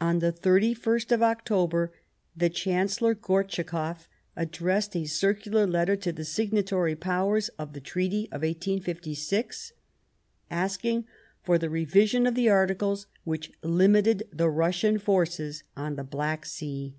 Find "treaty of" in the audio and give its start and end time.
7.82-8.40